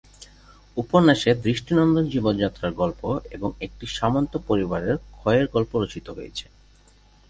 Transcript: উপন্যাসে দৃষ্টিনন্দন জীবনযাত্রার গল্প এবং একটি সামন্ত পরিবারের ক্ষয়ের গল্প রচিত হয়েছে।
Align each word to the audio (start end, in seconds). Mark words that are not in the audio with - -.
উপন্যাসে 0.77 1.31
দৃষ্টিনন্দন 1.43 2.05
জীবনযাত্রার 2.09 2.71
গল্প 2.73 3.01
এবং 3.31 3.49
একটি 3.61 3.85
সামন্ত 3.97 4.33
পরিবারের 4.47 4.95
ক্ষয়ের 5.11 5.45
গল্প 5.47 5.71
রচিত 5.75 6.07
হয়েছে। 6.09 6.45